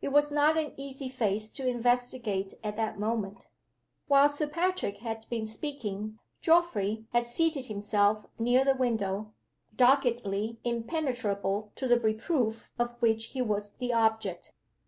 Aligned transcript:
It 0.00 0.10
was 0.10 0.30
not 0.30 0.56
an 0.56 0.72
easy 0.76 1.08
face 1.08 1.50
to 1.50 1.66
investigate 1.66 2.54
at 2.62 2.76
that 2.76 2.96
moment. 2.96 3.48
While 4.06 4.28
Sir 4.28 4.46
Patrick 4.46 4.98
had 4.98 5.26
been 5.28 5.48
speaking 5.48 6.20
Geoffrey 6.40 7.06
had 7.12 7.26
seated 7.26 7.66
himself 7.66 8.24
near 8.38 8.64
the 8.64 8.76
window, 8.76 9.32
doggedly 9.74 10.60
impenetrable 10.62 11.72
to 11.74 11.88
the 11.88 11.98
reproof 11.98 12.70
of 12.78 12.92
which 13.02 13.24
he 13.32 13.42
was 13.42 13.72
the 13.72 13.92
object. 13.92 14.52